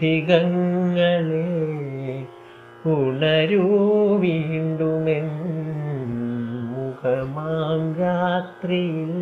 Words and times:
സൗഗന്ധികങ്ങളെ 0.00 1.46
ഉണരൂ 2.88 4.16
വീണ്ടുമെൻ 4.16 5.28
മുഖമാം 6.72 7.94
രാത്രിയിൽ 7.94 9.14